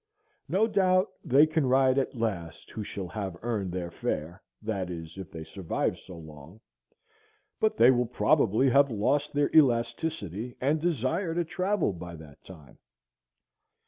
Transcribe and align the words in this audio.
No 0.49 0.65
doubt 0.65 1.11
they 1.23 1.45
can 1.45 1.67
ride 1.67 1.99
at 1.99 2.17
last 2.17 2.71
who 2.71 2.83
shall 2.83 3.07
have 3.09 3.37
earned 3.43 3.71
their 3.71 3.91
fare, 3.91 4.41
that 4.59 4.89
is, 4.89 5.15
if 5.15 5.29
they 5.29 5.43
survive 5.43 5.99
so 5.99 6.17
long, 6.17 6.59
but 7.59 7.77
they 7.77 7.91
will 7.91 8.07
probably 8.07 8.71
have 8.71 8.89
lost 8.89 9.31
their 9.31 9.55
elasticity 9.55 10.55
and 10.59 10.81
desire 10.81 11.35
to 11.35 11.43
travel 11.45 11.93
by 11.93 12.15
that 12.15 12.43
time. 12.43 12.79